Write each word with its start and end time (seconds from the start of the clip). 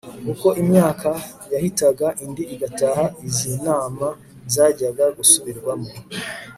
uko 0.31 0.47
imyaka 0.61 1.09
yahitaga 1.53 2.07
indi 2.23 2.43
igataha, 2.53 3.05
izi 3.27 3.51
nama 3.67 4.07
zajyaga 4.53 5.05
zisubirwamo 5.17 5.89